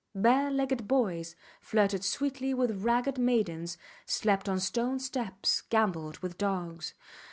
[0.15, 3.77] Bare legged boys flirted sweetly with ragged maidens,
[4.07, 6.95] slept on stone steps, gambolled with dogs.